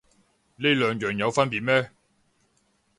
[0.55, 1.91] 呢兩樣有分別咩